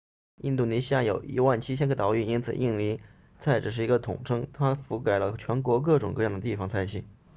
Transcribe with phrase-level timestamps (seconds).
[0.37, 2.99] 印度尼西亚有 17,000 个岛屿因此印尼
[3.37, 7.05] 菜只是一个统称它涵盖了全国各种各样的地方菜系